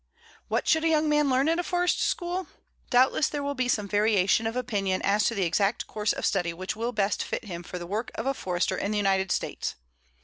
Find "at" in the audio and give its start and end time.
1.47-1.59